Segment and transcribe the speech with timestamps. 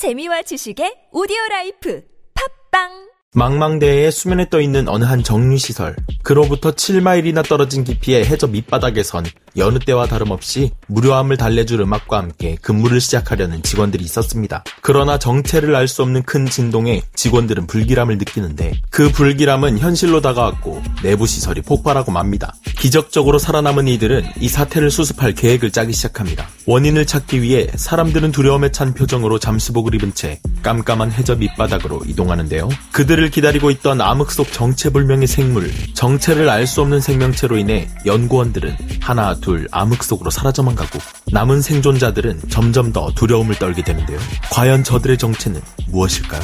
[0.00, 2.02] 재미와 지식의 오디오 라이프
[2.70, 5.94] 팟빵 망망대해의 수면에 떠 있는 어느 한 정유시설.
[6.22, 9.26] 그로부터 7마일이나 떨어진 깊이의 해저 밑바닥에선
[9.56, 14.64] 여느 때와 다름없이 무료함을 달래줄 음악과 함께 근무를 시작하려는 직원들이 있었습니다.
[14.80, 21.26] 그러나 정체를 알 수 없는 큰 진동에 직원들은 불길함을 느끼는데 그 불길함은 현실로 다가왔고 내부
[21.26, 22.54] 시설이 폭발하고 맙니다.
[22.78, 26.46] 기적적으로 살아남은 이들은 이 사태를 수습할 계획을 짜기 시작합니다.
[26.66, 32.68] 원인을 찾기 위해 사람들은 두려움에 찬 표정으로 잠수복을 입은 채 깜깜한 해저 밑바닥으로 이동하는데요.
[32.92, 39.28] 그들을 기다리고 있던 암흑 속 정체불명의 생물, 정체를 알 수 없는 생명체로 인해 연구원들은 하나
[39.40, 40.98] 둘 암흑 속으로 사라져만 가고
[41.32, 44.18] 남은 생존자들은 점점 더 두려움을 떨게 되는데요.
[44.52, 46.42] 과연 저들의 정체는 무엇일까요?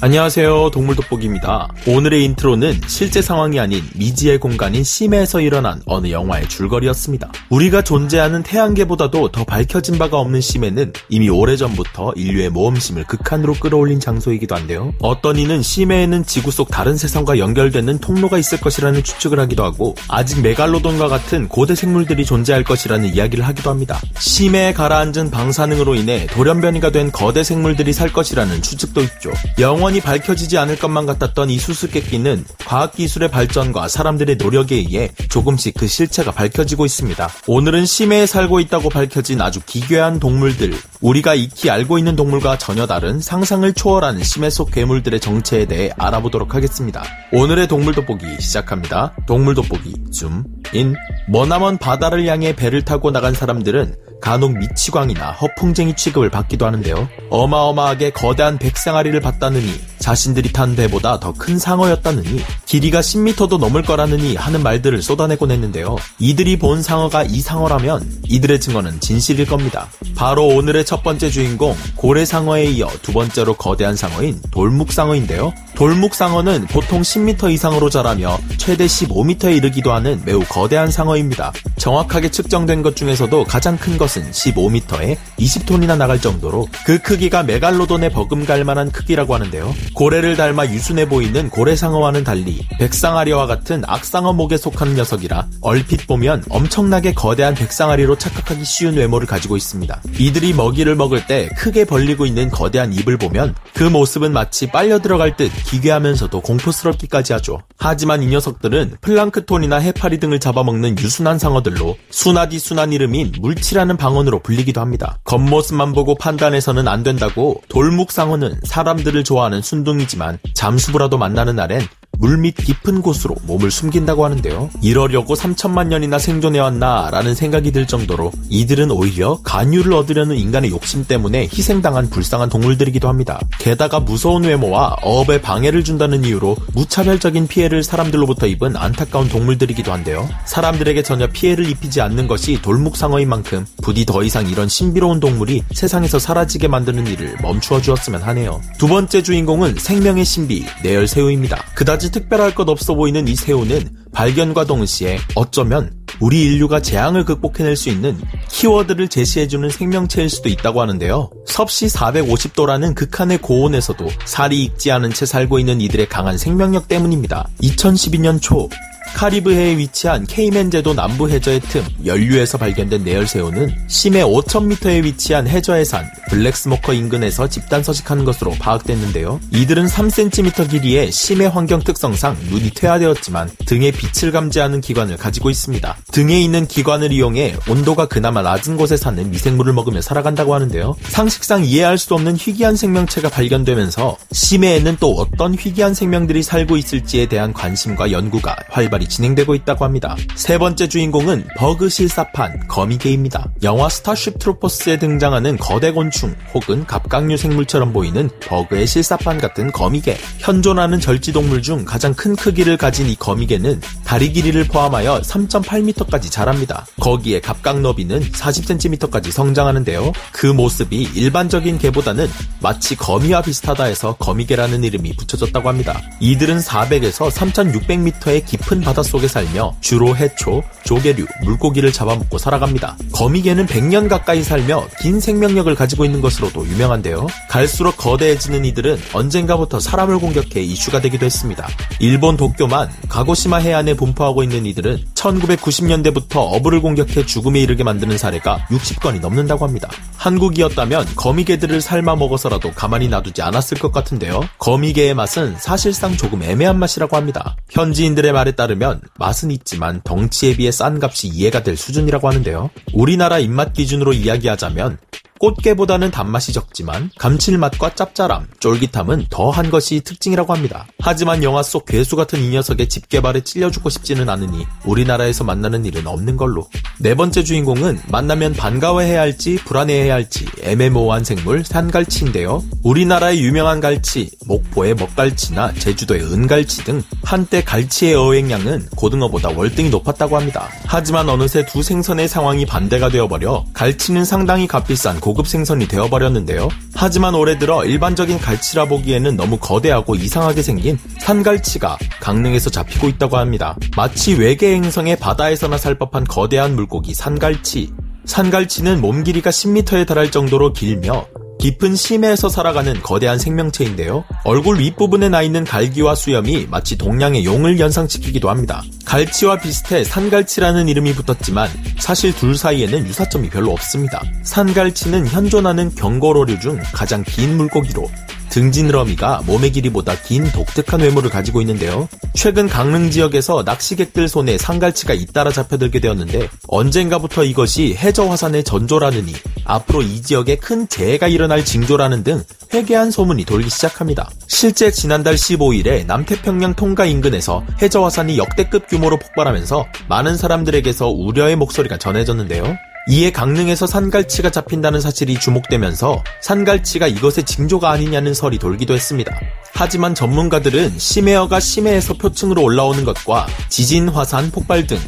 [0.00, 0.70] 안녕하세요.
[0.70, 1.66] 동물돋보기입니다.
[1.88, 7.32] 오늘의 intro는 실제 상황이 아닌 미지의 공간인 심해에서 일어난 어느 영화의 줄거리였습니다.
[7.50, 14.54] 우리가 존재하는 태양계보다도 더 밝혀진 바가 없는 심해는 이미 오래전부터 인류의 모험심을 극한으로 끌어올린 장소이기도
[14.54, 14.94] 한데요.
[15.00, 20.42] 어떤 이는 심해에는 지구 속 다른 세상과 연결되는 통로가 있을 것이라는 추측을 하기도 하고 아직
[20.42, 24.00] 메갈로돈과 같은 고대 생물들이 존재할 것이라는 이야기를 하기도 합니다.
[24.20, 29.32] 심해에 가라앉은 방사능으로 인해 돌연변이가 된 거대 생물들이 살 것이라는 추측도 있죠.
[29.58, 35.86] 영화 영원히 밝혀지지 않을 것만 같았던 이 수수께끼는 과학기술의 발전과 사람들의 노력에 의해 조금씩 그
[35.86, 37.30] 실체가 밝혀지고 있습니다.
[37.46, 43.20] 오늘은 심해에 살고 있다고 밝혀진 아주 기괴한 동물들, 우리가 익히 알고 있는 동물과 전혀 다른
[43.20, 47.02] 상상을 초월하는 심해 속 괴물들의 정체에 대해 알아보도록 하겠습니다.
[47.32, 49.14] 오늘의 동물 돋보기 시작합니다.
[49.26, 50.94] 동물 돋보기 줌, 인.
[51.28, 57.08] 머나먼 바다를 향해 배를 타고 나간 사람들은 간혹 미치광이나 허풍쟁이 취급을 받기도 하는데요.
[57.30, 64.62] 어마어마하게 거대한 백상아리를 봤다느니 자신들이 탄 배보다 더 큰 상어였다느니 길이가 10m도 넘을 거라느니 하는
[64.64, 65.96] 말들을 쏟아내곤 했는데요.
[66.18, 69.88] 이들이 본 상어가 이 상어라면 이들의 증언은 진실일 겁니다.
[70.16, 75.52] 바로 오늘의 첫 번째 주인공 고래상어에 이어 두 번째로 거대한 상어인 돌묵상어인데요.
[75.74, 81.52] 돌묵상어는 보통 10m 이상으로 자라며 최대 15m에 이르기도 하는 매우 거대한 상어입니다.
[81.76, 88.64] 정확하게 측정된 것 중에서도 가장 큰 것은 15m에 20톤이나 나갈 정도로 그 크기가 메갈로돈에 버금갈
[88.64, 89.74] 만한 크기라고 하는데요.
[89.94, 97.54] 고래를 닮아 유순해 보이는 고래상어와는 달리 백상아리와 같은 악상어목에 속한 녀석이라 얼핏 보면 엄청나게 거대한
[97.54, 100.00] 백상아리로 착각하기 쉬운 외모를 가지고 있습니다.
[100.18, 105.00] 이들이 먹이 를 먹을 때 크게 벌리고 있는 거대한 입을 보면 그 모습은 마치 빨려
[105.00, 107.62] 들어갈 듯 기괴하면서도 공포스럽기까지 하죠.
[107.78, 114.80] 하지만 이 녀석들은 플랑크톤이나 해파리 등을 잡아먹는 유순한 상어들로 순하디 순한 이름인 물치라는 방언으로 불리기도
[114.80, 115.18] 합니다.
[115.24, 121.80] 겉모습만 보고 판단해서는 안 된다고 돌묵상어는 사람들을 좋아하는 순둥이지만 잠수부라도 만나는 날엔
[122.18, 124.70] 물밑 깊은 곳으로 몸을 숨긴다고 하는데요.
[124.82, 131.44] 이러려고 3천만 년이나 생존해왔나 라는 생각이 들 정도로 이들은 오히려 간유를 얻으려는 인간의 욕심 때문에
[131.44, 133.40] 희생당한 불쌍한 동물들이기도 합니다.
[133.58, 140.28] 게다가 무서운 외모와 어업에 방해를 준다는 이유로 무차별적인 피해를 사람들로부터 입은 안타까운 동물들이기도 한데요.
[140.44, 146.18] 사람들에게 전혀 피해를 입히지 않는 것이 돌묵상어인 만큼 부디 더 이상 이런 신비로운 동물이 세상에서
[146.18, 148.60] 사라지게 만드는 일을 멈추어 주었으면 하네요.
[148.78, 151.62] 두 번째 주인공은 생명의 신비 내열새우입니다.
[151.74, 157.76] 그다지 그다지 특별할 것 없어 보이는 이 새우는 발견과 동시에 어쩌면 우리 인류가 재앙을 극복해낼
[157.76, 158.18] 수 있는
[158.50, 161.30] 키워드를 제시해주는 생명체일 수도 있다고 하는데요.
[161.46, 167.48] 섭씨 450도라는 극한의 고온에서도 살이 익지 않은 채 살고 있는 이들의 강한 생명력 때문입니다.
[167.62, 168.68] 2012년 초
[169.18, 176.06] 카리브해에 위치한 케이맨 제도 남부 해저의 틈 연류에서 발견된 내열새우는 심해 5,000m에 위치한 해저의 산
[176.28, 179.40] black smoker 인근에서 집단 서식하는 것으로 파악됐는데요.
[179.50, 185.96] 이들은 3cm 길이의 심해 환경 특성상 눈이 퇴화되었지만 등에 빛을 감지하는 기관을 가지고 있습니다.
[186.12, 190.94] 등에 있는 기관을 이용해 온도가 그나마 낮은 곳에 사는 미생물을 먹으며 살아간다고 하는데요.
[191.02, 197.52] 상식상 이해할 수 없는 희귀한 생명체가 발견되면서 심해에는 또 어떤 희귀한 생명들이 살고 있을지에 대한
[197.52, 200.16] 관심과 연구가 활발 개발이 진행되고 있다고 합니다.
[200.34, 203.48] 세 번째 주인공은 버그 실사판 거미개입니다.
[203.62, 210.16] 영화 스타쉽 트로퍼스에 등장하는 거대 곤충 혹은 갑각류 생물처럼 보이는 버그의 실사판 같은 거미개.
[210.38, 216.86] 현존하는 절지동물 중 가장 큰 크기를 가진 이 거미개는 다리 길이를 포함하여 3.8m까지 자랍니다.
[217.00, 220.12] 거기에 갑각 너비는 40cm까지 성장하는데요.
[220.32, 222.28] 그 모습이 일반적인 개보다는
[222.60, 226.00] 마치 거미와 비슷하다 해서 거미개라는 이름이 붙여졌다고 합니다.
[226.20, 232.96] 이들은 400에서 3600m의 깊은 바 닷속에 살며 주로 해초, 조개류, 물고기를 잡아먹고 살아갑니다.
[233.12, 237.28] 거미개는 100년 가까이 살며 긴 생명력을 가지고 있는 것으로도 유명한데요.
[237.48, 241.68] 갈수록 거대해지는 이들은 언젠가부터 사람을 공격해 이슈가 되기도 했습니다.
[242.00, 249.20] 일본 도쿄만 가고시마 해안에 분포하고 있는 이들은 1990년대부터 어부를 공격해 죽음에 이르게 만드는 사례가 60건이
[249.20, 249.88] 넘는다고 합니다.
[250.16, 254.40] 한국이었다면 거미개들을 삶아 먹어서라도 가만히 놔두지 않았을 것 같은데요.
[254.58, 257.56] 거미개의 맛은 사실상 조금 애매한 맛이라고 합니다.
[257.70, 258.87] 현지인들의 말에 따르면
[259.18, 262.70] 맛은 있지만 덩치에 비해 싼 값이 이해가 될 수준이라고 하는데요.
[262.92, 264.98] 우리나라 입맛 기준으로 이야기하자면
[265.38, 270.86] 꽃게보다는 단맛이 적지만 감칠맛과 짭짤함, 쫄깃함은 더한 것이 특징이라고 합니다.
[271.00, 276.36] 하지만 영화 속 괴수 같은 이 녀석의 집게발에 찔려주고 싶지는 않으니 우리나라에서 만나는 일은 없는
[276.36, 276.68] 걸로.
[276.98, 282.64] 네 번째 주인공은 만나면 반가워해야 할지 불안해해야 할지 애매모호한 생물 산갈치인데요.
[282.82, 290.68] 우리나라의 유명한 갈치, 목포의 먹갈치나 제주도의 은갈치 등 한때 갈치의 어획량은 고등어보다 월등히 높았다고 합니다.
[290.86, 296.70] 하지만 어느새 두 생선의 상황이 반대가 되어버려 갈치는 상당히 값비싼 고급 생선이 되어버렸는데요.
[296.94, 303.76] 하지만 올해 들어 일반적인 갈치라 보기에는 너무 거대하고 이상하게 생긴 산갈치가 강릉에서 잡히고 있다고 합니다.
[303.94, 307.92] 마치 외계 행성의 바다에서나 살 법한 거대한 물고기 산갈치.
[308.24, 311.26] 산갈치는 몸 길이가 10m에 달할 정도로 길며
[311.58, 314.24] 깊은 심해에서 살아가는 거대한 생명체인데요.
[314.44, 318.82] 얼굴 윗부분에 나 있는 갈기와 수염이 마치 동양의 용을 연상시키기도 합니다.
[319.04, 321.68] 갈치와 비슷해 산갈치라는 이름이 붙었지만
[321.98, 324.22] 사실 둘 사이에는 유사점이 별로 없습니다.
[324.42, 328.08] 산갈치는 현존하는 경거로류 중 가장 긴 물고기로
[328.50, 332.08] 등진러미가 몸의 길이보다 긴 독특한 외모를 가지고 있는데요.
[332.34, 339.32] 최근 강릉 지역에서 낚시객들 손에 상갈치가 잇따라 잡혀들게 되었는데 언젠가부터 이것이 해저 화산의 전조라느니
[339.64, 342.42] 앞으로 이 지역에 큰 재해가 일어날 징조라는 등
[342.72, 344.30] 회개한 소문이 돌기 시작합니다.
[344.46, 351.98] 실제 지난달 15일에 남태평양 통가 인근에서 해저 화산이 역대급 규모로 폭발하면서 많은 사람들에게서 우려의 목소리가
[351.98, 352.76] 전해졌는데요.
[353.10, 359.34] 이에 강릉에서 산갈치가 잡힌다는 사실이 주목되면서 산갈치가 이것의 징조가 아니냐는 설이 돌기도 했습니다.
[359.72, 364.98] 하지만 전문가들은 심해어가 심해에서 표층으로 올라오는 것과 지진, 화산, 폭발 등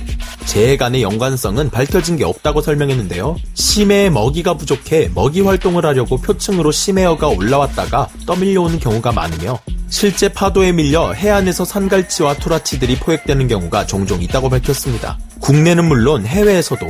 [0.46, 3.36] 재해 간의 연관성은 밝혀진 게 없다고 설명했는데요.
[3.52, 9.60] 심해에 먹이가 부족해 먹이 활동을 하려고 표층으로 심해어가 올라왔다가 떠밀려오는 경우가 많으며
[9.90, 15.18] 실제 파도에 밀려 해안에서 산갈치와 투라치들이 포획되는 경우가 종종 있다고 밝혔습니다.
[15.40, 16.86] 국내는 물론 해외에서도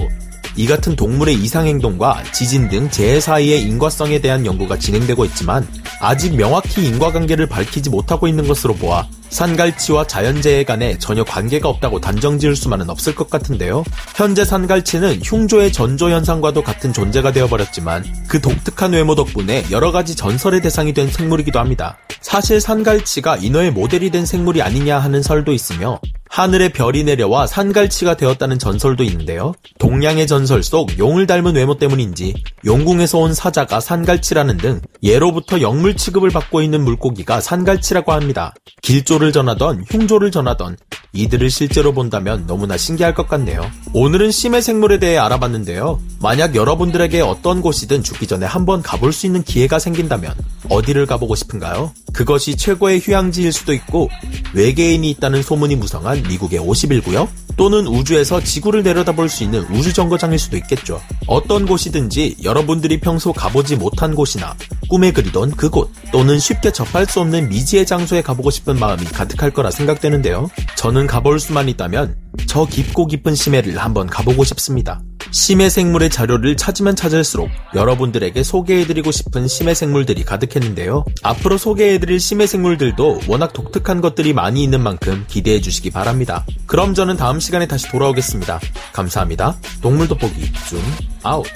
[0.57, 5.67] 이 같은 동물의 이상행동과 지진 등 재해 사이의 인과성에 대한 연구가 진행되고 있지만
[6.01, 12.39] 아직 명확히 인과관계를 밝히지 못하고 있는 것으로 보아 산갈치와 자연재해 간에 전혀 관계가 없다고 단정
[12.39, 13.85] 지을 수만은 없을 것 같은데요.
[14.17, 20.63] 현재 산갈치는 흉조의 전조 현상과도 같은 존재가 되어버렸지만 그 독특한 외모 덕분에 여러 가지 전설의
[20.63, 21.97] 대상이 된 생물이기도 합니다.
[22.21, 26.01] 사실 산갈치가 인어의 모델이 된 생물이 아니냐 하는 설도 있으며
[26.31, 29.53] 하늘에 별이 내려와 산갈치가 되었다는 전설도 있는데요.
[29.81, 32.35] 동양의 전설 속 용을 닮은 외모 때문인지
[32.65, 38.55] 용궁에서 온 사자가 산갈치라는 등 예로부터 영물 취급을 받고 있는 물고기가 산갈치라고 합니다.
[38.81, 40.77] 길조를 전하던 흉조를 전하던
[41.13, 43.69] 이들을 실제로 본다면 너무나 신기할 것 같네요.
[43.93, 46.01] 오늘은 심해 생물에 대해 알아봤는데요.
[46.21, 50.35] 만약 여러분들에게 어떤 곳이든 죽기 전에 한번 가볼 수 있는 기회가 생긴다면
[50.69, 51.93] 어디를 가보고 싶은가요?
[52.13, 54.09] 그것이 최고의 휴양지일 수도 있고
[54.55, 61.01] 외계인이 있다는 소문이 무성한 미국의 51구역 또는 우주에서 지구를 내려다볼 수 있는 우주정거장일 수도 있겠죠.
[61.27, 64.55] 어떤 곳이든지 여러분들이 평소 가보지 못한 곳이나
[64.89, 69.71] 꿈에 그리던 그곳 또는 쉽게 접할 수 없는 미지의 장소에 가보고 싶은 마음이 가득할 거라
[69.71, 70.49] 생각되는데요.
[70.77, 72.17] 저는 가볼 수만 있다면
[72.47, 75.01] 저 깊고 깊은 심해를 한번 가보고 싶습니다.
[75.33, 81.05] 심해 생물의 자료를 찾으면 찾을수록 여러분들에게 소개해드리고 싶은 심해 생물들이 가득했는데요.
[81.23, 86.45] 앞으로 소개해드릴 심해 생물들도 워낙 독특한 것들이 많이 있는 만큼 기대해 주시기 바랍니다.
[86.67, 88.59] 그럼 저는 다음 시간에 다시 돌아오겠습니다.
[88.93, 89.57] 감사합니다.
[89.81, 90.81] 동물 돋보기 줌
[91.23, 91.47] 아웃.